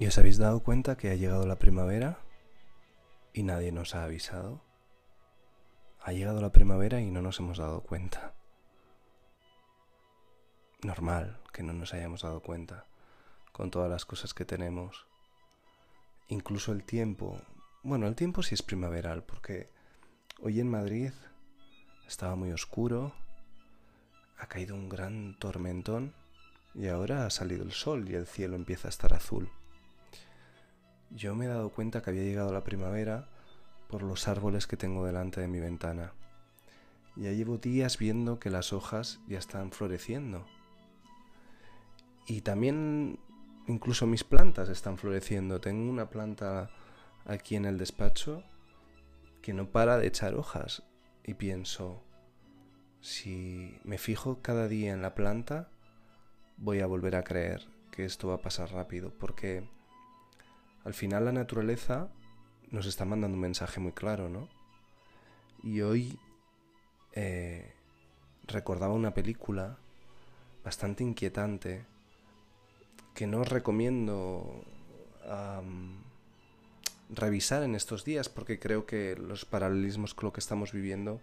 [0.00, 2.20] ¿Y os habéis dado cuenta que ha llegado la primavera
[3.32, 4.62] y nadie nos ha avisado?
[6.00, 8.32] Ha llegado la primavera y no nos hemos dado cuenta.
[10.82, 12.86] Normal que no nos hayamos dado cuenta
[13.50, 15.08] con todas las cosas que tenemos.
[16.28, 17.42] Incluso el tiempo.
[17.82, 19.68] Bueno, el tiempo sí es primaveral porque
[20.40, 21.10] hoy en Madrid
[22.06, 23.14] estaba muy oscuro,
[24.38, 26.14] ha caído un gran tormentón
[26.72, 29.50] y ahora ha salido el sol y el cielo empieza a estar azul.
[31.10, 33.28] Yo me he dado cuenta que había llegado la primavera
[33.88, 36.12] por los árboles que tengo delante de mi ventana.
[37.16, 40.46] Ya llevo días viendo que las hojas ya están floreciendo.
[42.26, 43.18] Y también
[43.66, 45.60] incluso mis plantas están floreciendo.
[45.60, 46.70] Tengo una planta
[47.24, 48.42] aquí en el despacho
[49.40, 50.82] que no para de echar hojas.
[51.24, 52.04] Y pienso,
[53.00, 55.70] si me fijo cada día en la planta,
[56.58, 59.12] voy a volver a creer que esto va a pasar rápido.
[59.18, 59.68] Porque
[60.84, 62.08] al final la naturaleza
[62.70, 64.48] nos está mandando un mensaje muy claro, ¿no?
[65.62, 66.18] Y hoy
[67.12, 67.72] eh,
[68.46, 69.78] recordaba una película
[70.64, 71.84] bastante inquietante
[73.14, 74.64] que no os recomiendo
[77.10, 81.20] revisar en estos días porque creo que los paralelismos con lo que estamos viviendo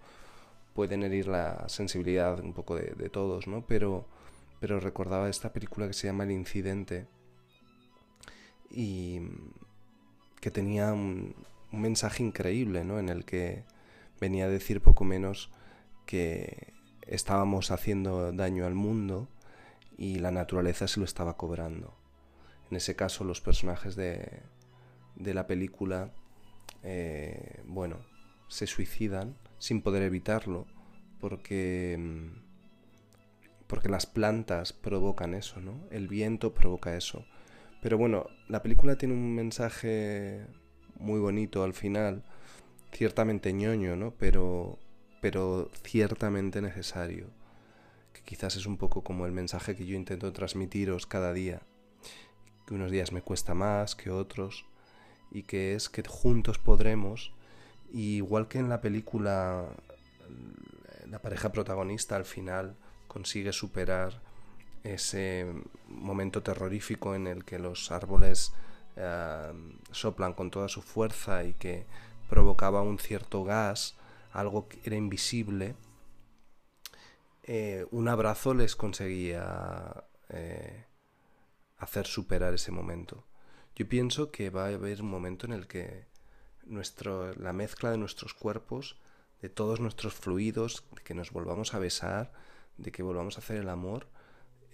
[0.75, 3.65] pueden herir la sensibilidad un poco de, de todos, ¿no?
[3.65, 4.05] Pero,
[4.59, 7.07] pero recordaba esta película que se llama El Incidente
[8.69, 9.21] y
[10.41, 11.35] que tenía un,
[11.71, 12.99] mensaje increíble, ¿no?
[12.99, 13.65] En el que
[14.21, 15.51] venía a decir poco menos
[16.05, 16.73] que
[17.05, 19.27] estábamos haciendo daño al mundo
[19.97, 21.93] y la naturaleza se lo estaba cobrando.
[22.69, 24.41] En ese caso, los personajes de,
[25.15, 26.11] de la película,
[26.83, 27.97] eh, bueno,
[28.47, 30.65] se suicidan sin poder evitarlo
[31.19, 31.99] porque
[33.67, 35.87] porque las plantas provocan eso, ¿no?
[35.89, 37.25] El viento provoca eso.
[37.85, 40.47] Pero bueno, la película tiene un mensaje
[40.95, 42.23] muy bonito al final,
[42.91, 44.09] ciertamente ñoño, ¿no?
[44.17, 44.79] Pero,
[45.21, 47.27] pero ciertamente necesario.
[48.11, 51.61] Que quizás es un poco como el mensaje que yo intento transmitiros cada día.
[52.65, 54.65] Que unos días me cuesta más que otros.
[55.29, 57.35] Y que es que juntos podremos.
[57.93, 59.69] igual que en la película,
[61.07, 64.24] la pareja protagonista al final consigue superar
[64.85, 65.51] ese
[65.87, 68.53] momento terrorífico en el que los árboles
[68.95, 69.53] eh,
[69.91, 71.85] soplan con toda su fuerza y que
[72.29, 73.95] provocaba un cierto gas,
[74.31, 75.75] algo que era invisible,
[77.43, 80.85] eh, un abrazo les conseguía eh,
[81.77, 83.23] hacer superar ese momento.
[83.75, 86.05] Yo pienso que va a haber un momento en el que
[86.65, 88.97] nuestro, la mezcla de nuestros cuerpos,
[89.41, 92.31] de todos nuestros fluidos, de que nos volvamos a besar,
[92.77, 94.07] de que volvamos a hacer el amor,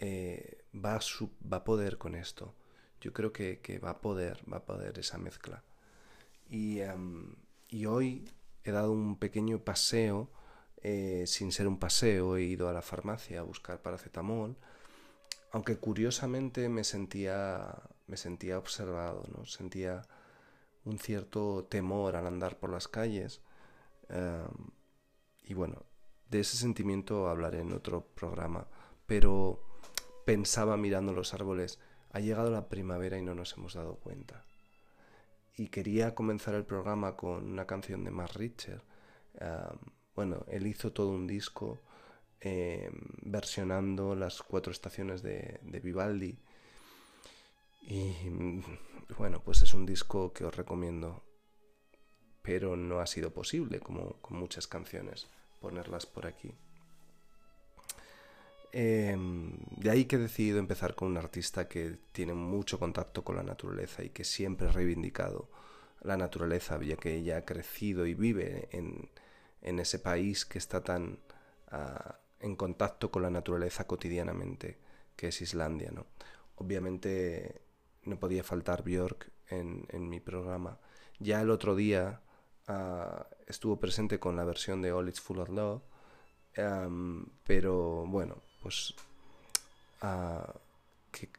[0.02, 1.00] eh, va, a
[1.52, 2.56] va, a poder con esto.
[3.00, 5.64] Yo creo que, va a poder, va a poder esa mezcla.
[6.50, 7.36] Y, em,
[7.70, 8.28] y hoy
[8.64, 10.30] he dado un pequeño paseo,
[10.84, 14.58] eh, sin ser un paseo, he ido a la farmacia a buscar paracetamol,
[15.52, 17.76] aunque curiosamente me sentía,
[18.08, 19.46] me sentía observado, ¿no?
[19.46, 20.02] sentía
[20.86, 23.42] un cierto temor al andar por las calles.
[24.10, 24.72] Em,
[25.44, 25.86] y bueno,
[26.30, 28.68] de ese sentimiento hablaré en otro programa,
[29.06, 29.71] pero
[30.32, 31.78] pensaba mirando los árboles,
[32.14, 34.46] ha llegado la primavera y no nos hemos dado cuenta.
[35.58, 38.82] Y quería comenzar el programa con una canción de Mark Richter.
[40.16, 41.82] bueno, él hizo todo un disco
[42.40, 42.94] em,
[43.24, 46.40] versionando las cuatro estaciones de, Vivaldi.
[47.82, 48.14] Y
[49.18, 51.26] bueno, pues es un disco que os recomiendo,
[52.42, 55.28] pero no ha sido posible, como con muchas canciones
[55.60, 56.56] ponerlas por aquí.
[58.74, 63.36] Em, de ahí que he decidido empezar con un artista que tiene mucho contacto con
[63.36, 65.50] la naturaleza y que siempre ha reivindicado
[66.02, 69.10] la naturaleza, ya que ella ha crecido y vive en,
[69.80, 71.20] ese país que está tan
[71.70, 74.78] ah, en contacto con la naturaleza cotidianamente,
[75.16, 75.92] que es Islandia.
[75.92, 76.08] ¿no?
[76.56, 77.62] Obviamente
[78.04, 80.80] no podía faltar Björk en, en mi programa.
[81.20, 82.22] Ya el otro día
[82.68, 85.82] Ah, estuvo presente con la versión de All It's Full of Love,
[87.44, 88.96] pero bueno, pues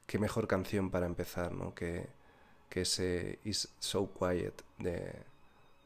[0.06, 1.74] qué, mejor canción para empezar, ¿no?
[1.74, 2.08] Que,
[2.69, 5.12] que ese Is So Quiet de,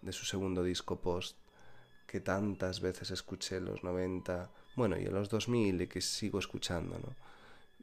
[0.02, 1.36] de su segundo disco post,
[2.06, 6.38] que tantas veces escuché en los 90, bueno, y en los 2000 y que sigo
[6.38, 7.14] escuchando, ¿no?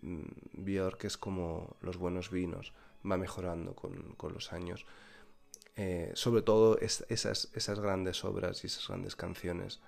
[0.01, 2.73] Mm, Björk es como los buenos vinos,
[3.09, 4.85] va mejorando con, con los años.
[5.75, 9.79] Eh, sobre todo esas, esas grandes obras y esas grandes canciones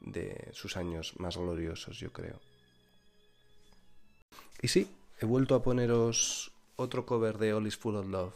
[0.00, 2.40] de sus años más gloriosos, yo creo.
[4.62, 4.88] Y sí,
[5.20, 8.34] he vuelto a poneros otro cover de All is Full of Love,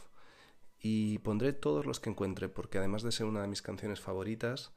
[0.81, 4.71] y pondré todos los que encuentre porque además de ser una de mis canciones favoritas,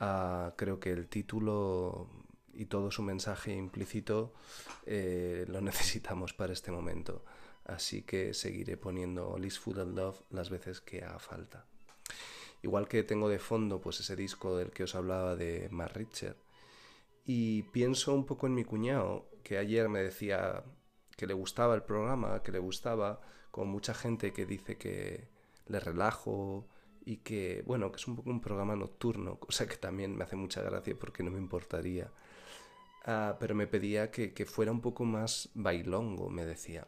[0.00, 2.08] ah, creo que el título
[2.52, 4.34] y todo su mensaje implícito
[4.84, 7.24] eh, lo necesitamos para este momento.
[7.64, 11.66] Así que seguiré poniendo Liz Food and Love las veces que haga falta.
[12.62, 16.36] Igual que tengo de fondo pues ese disco del que os hablaba de Mark Richard.
[17.24, 20.62] Y pienso un poco en mi cuñado, que ayer me decía
[21.16, 25.28] que le gustaba el programa, que le gustaba, con mucha gente que dice que
[25.66, 26.68] le relajo
[27.04, 30.36] y que, bueno, que es un poco un programa nocturno, cosa que también me hace
[30.36, 32.12] mucha gracia porque no me importaría.
[33.06, 36.86] Ah, pero me pedía que, que fuera un poco más bailongo, me decía.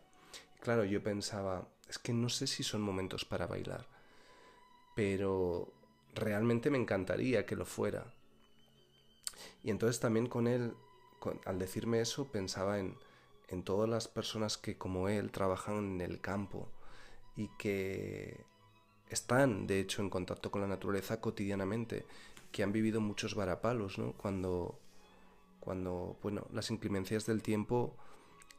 [0.60, 3.86] Claro, yo pensaba, es que no sé si son momentos para bailar
[5.00, 5.72] pero
[6.14, 8.12] realmente me encantaría que lo fuera.
[9.62, 10.74] Y entonces también con él,
[11.44, 12.96] al decirme eso, pensaba en,
[13.49, 16.69] en todas las personas que como él trabajan en el campo
[17.37, 18.44] y que
[19.11, 22.06] están, de hecho, en contacto con la naturaleza cotidianamente,
[22.52, 24.12] que han vivido muchos varapalos, ¿no?
[24.12, 24.78] Cuando,
[25.58, 27.96] cuando bueno, las inclemencias del tiempo,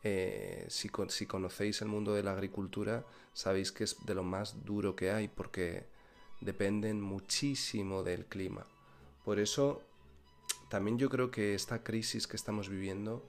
[0.04, 4.66] eh, si, si conocéis el mundo de la agricultura, sabéis que es de lo más
[4.66, 5.86] duro que hay, porque
[6.42, 8.66] dependen muchísimo del clima.
[9.24, 9.84] Por eso,
[10.72, 13.22] también yo creo que esta crisis que estamos viviendo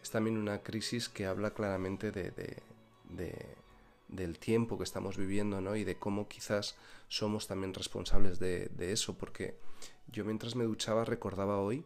[0.00, 2.62] es también una crisis que habla claramente de,
[4.06, 5.74] del tiempo que estamos viviendo ¿no?
[5.74, 6.76] y de cómo quizás
[7.08, 9.18] somos también responsables de, eso.
[9.18, 9.56] Porque
[10.06, 11.84] yo mientras me duchaba recordaba hoy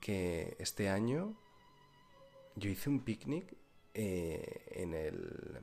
[0.00, 1.34] que este año
[2.54, 3.56] yo hice un picnic
[3.94, 5.60] eh, en, el,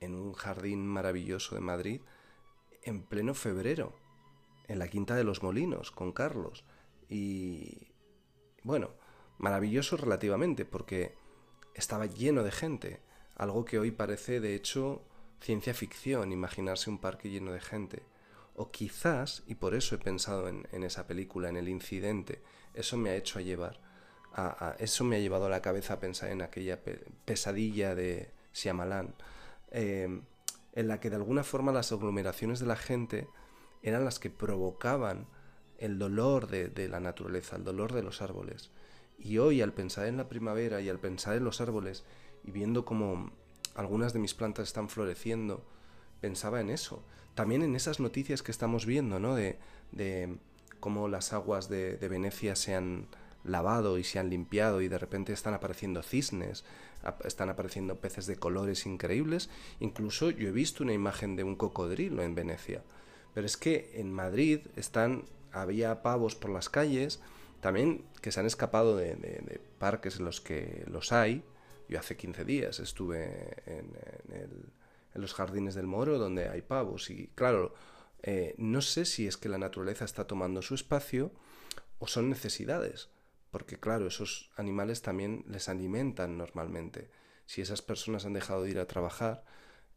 [0.00, 2.02] en un jardín maravilloso de Madrid
[2.82, 3.94] en pleno febrero,
[4.68, 6.64] en la Quinta de los Molinos, con Carlos.
[7.10, 7.88] Y
[8.62, 8.90] bueno,
[9.38, 11.16] maravilloso relativamente, porque
[11.74, 13.00] estaba lleno de gente,
[13.36, 15.02] algo que hoy parece de hecho
[15.40, 18.02] ciencia ficción, imaginarse un parque lleno de gente.
[18.54, 22.42] O quizás, y por eso he pensado en, esa película, en el incidente,
[22.74, 23.80] eso me ha hecho llevar,
[24.32, 26.78] a, eso me ha llevado a la cabeza a pensar en aquella
[27.24, 29.14] pesadilla de Shyamalan.
[29.72, 30.22] Eh,
[30.72, 33.28] en la que de alguna forma las aglomeraciones de la gente
[33.82, 35.26] eran las que provocaban
[35.80, 38.70] el dolor de, la naturaleza, el dolor de los árboles.
[39.18, 42.04] Y hoy al pensar en la primavera y al pensar en los árboles
[42.44, 43.32] y viendo cómo
[43.74, 45.64] algunas de mis plantas están floreciendo,
[46.20, 47.02] pensaba en eso.
[47.34, 49.34] También en esas noticias que estamos viendo, ¿no?
[49.34, 49.58] De,
[49.92, 50.36] de
[50.80, 53.08] cómo las aguas de, de Venecia se han
[53.42, 56.64] lavado y se han limpiado y de repente están apareciendo cisnes,
[57.24, 59.48] están apareciendo peces de colores increíbles,
[59.78, 62.82] incluso yo he visto una imagen de un cocodrilo en Venecia.
[63.32, 67.20] Pero es que en Madrid están había pavos por las calles,
[67.60, 71.44] también que se han escapado de, parques en los que los hay.
[71.88, 73.92] Yo hace 15 días estuve en,
[75.14, 77.74] los jardines del Moro donde hay pavos y claro,
[78.22, 81.32] eh, no sé si es que la naturaleza está tomando su espacio
[81.98, 83.10] o son necesidades
[83.50, 87.10] porque claro, esos animales también les alimentan normalmente.
[87.46, 89.44] Si esas personas han dejado de ir a trabajar,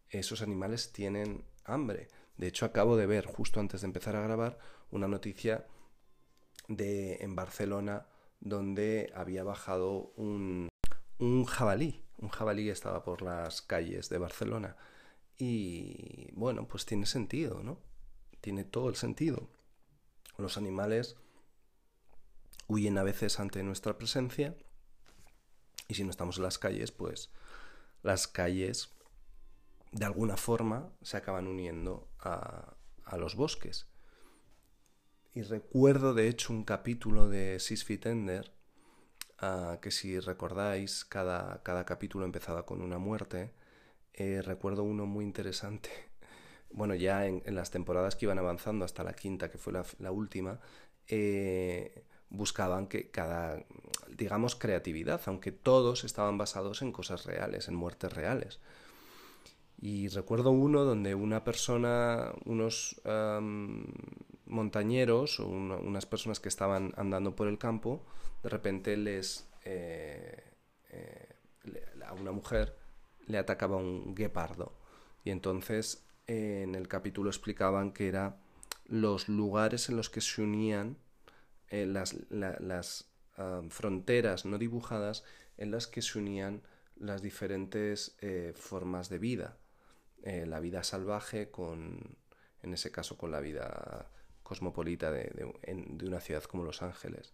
[0.10, 2.08] esos animales tienen hambre.
[2.38, 4.58] De hecho, acabo de ver, justo antes de empezar a grabar,
[4.94, 5.68] una noticia
[6.68, 8.08] de en Barcelona
[8.40, 10.70] donde había bajado un,
[11.20, 12.04] un jabalí.
[12.18, 14.78] Un jabalí estaba por las calles de Barcelona.
[15.38, 17.80] Y bueno, pues tiene sentido, ¿no?
[18.40, 19.50] Tiene todo el sentido.
[20.38, 21.18] Los animales
[22.68, 24.56] huyen a veces ante nuestra presencia
[25.88, 27.30] y si no estamos en las calles, pues
[28.02, 28.94] las calles
[29.92, 32.76] de alguna forma se acaban uniendo a,
[33.18, 33.86] los bosques.
[35.36, 38.52] Y recuerdo de hecho un capítulo de Six Feet Ender,
[39.40, 43.52] ah, que si recordáis, cada, cada, capítulo empezaba con una muerte.
[44.14, 45.90] Eh, recuerdo uno muy interesante.
[46.76, 50.12] Bueno, ya en, las temporadas que iban avanzando hasta la quinta, que fue la, la
[50.12, 50.60] última,
[51.08, 53.64] eh, buscaban que cada,
[54.10, 58.60] digamos, creatividad, aunque todos estaban basados en cosas reales, en muertes reales.
[59.80, 63.00] Y recuerdo uno donde una persona, unos
[64.54, 68.06] montañeros o unas personas que estaban andando por el campo,
[68.44, 69.50] de repente les...
[69.66, 70.44] Eh,
[70.90, 71.30] eh,
[72.06, 72.76] a una mujer
[73.28, 74.74] le atacaba un guepardo.
[75.24, 78.38] Y entonces en el capítulo explicaban que eran
[78.86, 80.98] los lugares en los que se unían
[81.70, 85.24] eh, las, las ah, fronteras no dibujadas
[85.58, 86.62] en las que se unían
[86.96, 89.58] las diferentes eh, formas de vida.
[90.24, 92.18] Eh, la vida salvaje con,
[92.62, 94.12] en ese caso, con la vida
[94.44, 95.24] cosmopolita de,
[95.66, 97.34] de, una ciudad como Los Ángeles.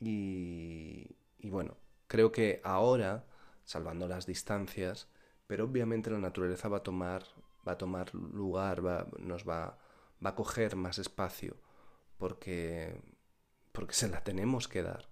[0.00, 1.76] Y, y, bueno,
[2.06, 3.26] creo que ahora,
[3.64, 5.08] salvando las distancias,
[5.46, 7.24] pero obviamente la naturaleza va a tomar,
[7.66, 9.78] va a tomar lugar, va, nos va,
[10.24, 11.56] va a coger más espacio,
[12.18, 13.00] porque,
[13.72, 15.08] porque se la tenemos que dar.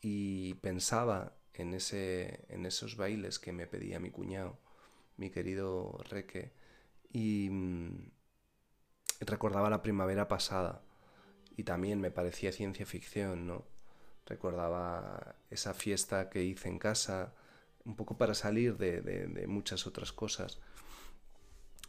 [0.00, 4.58] Y pensaba en, ese, en esos bailes que me pedía mi cuñado,
[5.16, 6.52] mi querido Reque,
[7.12, 7.89] y mm,
[9.20, 10.82] recordaba la primavera pasada,
[11.56, 13.64] y también me parecía ciencia ficción, ¿no?
[14.26, 17.34] Recordaba esa fiesta que hice en casa,
[17.84, 20.58] un poco para salir de, muchas otras cosas.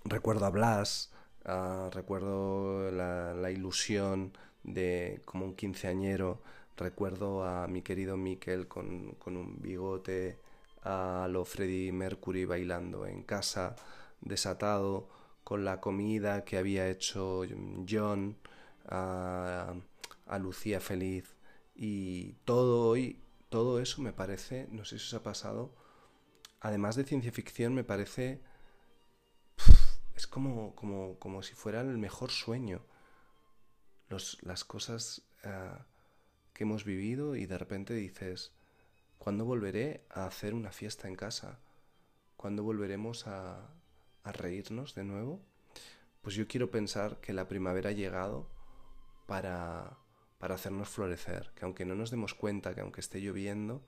[0.04, 1.12] Recuerdo a Blas,
[1.46, 4.34] ah, recuerdo la, ilusión
[4.64, 6.42] de como un quinceañero,
[6.78, 10.40] recuerdo a mi querido Miquel con, un bigote,
[10.84, 13.76] a lo Freddie Mercury bailando en casa,
[14.22, 15.08] desatado,
[15.44, 17.44] con la comida que había hecho
[17.90, 18.38] John,
[18.88, 19.74] a,
[20.26, 21.36] a Lucía feliz
[21.76, 25.76] y todo hoy, todo eso me parece, no sé si os ha pasado,
[26.62, 28.42] además de ciencia ficción, me parece.
[30.16, 32.86] es como, como, como si fuera el mejor sueño.
[34.10, 35.74] Los, las cosas eh,
[36.54, 38.54] que hemos vivido y de repente dices,
[39.18, 41.60] ¿cuándo volveré a hacer una fiesta en casa?
[42.36, 43.70] ¿Cuándo volveremos a,
[44.24, 45.42] a reírnos de nuevo?
[46.22, 48.48] Pues yo quiero pensar que la primavera ha llegado
[49.26, 49.98] para,
[50.38, 53.82] para hacernos florecer, que aunque no nos demos cuenta, que aunque esté lloviendo,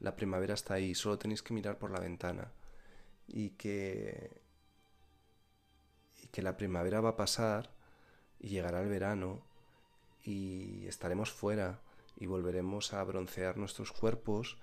[0.00, 2.52] la primavera está ahí, solo tenéis que mirar por la ventana
[3.26, 4.42] y que
[6.22, 7.70] y que la primavera va a pasar
[8.38, 9.42] y llegará el verano
[10.24, 11.80] y estaremos fuera
[12.16, 14.58] y volveremos a broncear nuestros cuerpos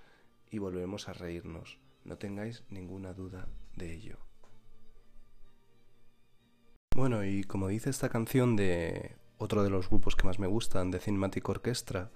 [0.50, 1.78] y volveremos a reírnos.
[2.04, 4.18] No tengáis ninguna duda de ello.
[6.94, 10.92] Bueno, y como dice esta canción de otro de los grupos que más me gustan,
[10.92, 12.12] de Cinematic Orchestra,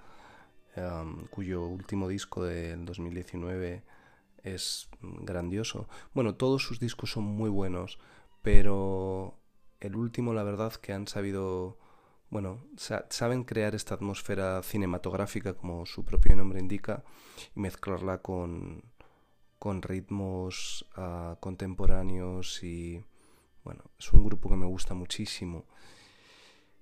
[1.31, 3.83] cuyo último disco del 2019
[4.45, 5.89] es grandioso.
[6.15, 7.99] Bueno, todos sus discos son muy buenos,
[8.41, 9.41] pero
[9.81, 11.77] el último, la verdad, que han sabido,
[12.31, 17.03] bueno, saben crear esta atmósfera cinematográfica, como su propio nombre indica,
[17.57, 18.85] y mezclarla con,
[19.59, 23.03] con ritmos ah, contemporáneos y,
[23.65, 25.67] bueno, es un grupo que me gusta muchísimo.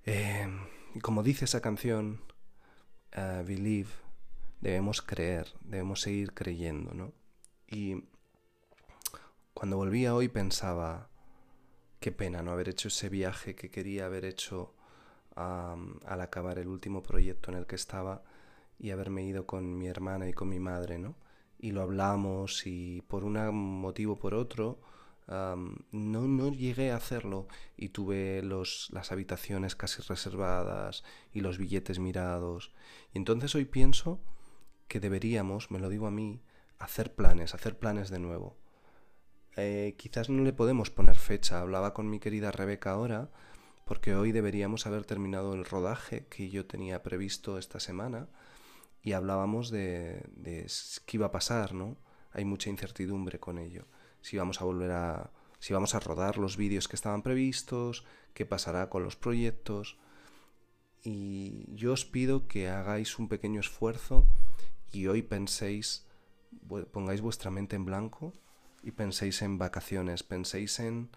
[0.05, 0.47] Eh,
[0.95, 2.21] y como dice esa canción,
[3.45, 3.89] believe,
[4.61, 7.13] debemos creer, debemos seguir creyendo, ¿no?
[7.67, 8.03] Y
[9.53, 11.09] cuando volvía hoy pensaba,
[11.99, 14.73] qué pena no haber hecho ese viaje que quería haber hecho
[15.35, 18.23] al acabar el último proyecto en el que estaba
[18.79, 21.15] y haberme ido con mi hermana y con mi madre, ¿no?
[21.59, 24.79] Y lo hablamos y por un motivo o por otro
[25.27, 31.03] no, no llegué a hacerlo y tuve los, las habitaciones casi reservadas
[31.33, 32.71] y los billetes mirados.
[33.13, 34.21] Y entonces hoy pienso
[34.87, 36.41] que deberíamos, me lo digo a mí,
[36.79, 38.57] hacer planes, hacer planes de nuevo.
[39.57, 41.59] Eh, quizás no le podemos poner fecha.
[41.59, 43.29] Hablaba con mi querida Rebeca ahora,
[43.85, 48.29] porque hoy deberíamos haber terminado el rodaje que yo tenía previsto esta semana
[49.01, 50.67] y hablábamos de, de
[51.05, 51.97] qué iba a pasar, ¿no?
[52.31, 53.87] Hay mucha incertidumbre con ello
[54.27, 58.03] si vamos a volver a si vamos a rodar los vídeos que estaban previstos,
[58.33, 59.97] qué pasará con los proyectos.
[61.01, 64.27] Y yo os pido que hagáis un pequeño esfuerzo
[64.91, 66.05] y hoy penséis,
[66.91, 68.33] pongáis vuestra mente en blanco
[68.83, 71.09] y penséis en vacaciones, penséis en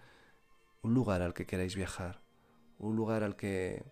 [0.81, 2.21] un lugar al que queráis viajar,
[2.79, 3.83] un lugar al que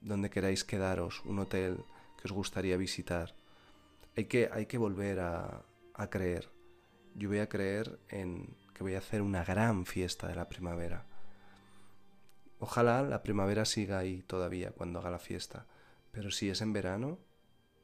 [0.00, 1.84] donde queráis quedaros, un hotel
[2.20, 3.34] que os gustaría visitar.
[4.16, 5.62] Hay que, hay que volver a,
[5.94, 6.51] a creer
[7.14, 11.06] yo voy a creer en que voy a hacer una gran fiesta de la primavera.
[12.58, 15.66] Ojalá la primavera siga ahí todavía cuando haga la fiesta,
[16.10, 17.18] pero si es en verano,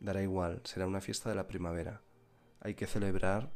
[0.00, 2.00] dará igual, será una fiesta de la primavera.
[2.61, 3.50] Hay que celebrar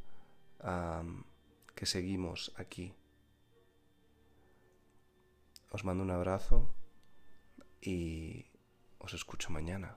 [1.74, 2.94] que seguimos aquí.
[5.70, 6.74] Os mando un abrazo
[7.80, 8.46] y
[8.98, 9.96] os escucho mañana.